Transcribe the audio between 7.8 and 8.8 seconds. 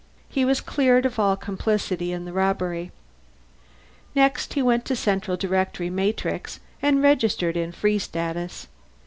Status.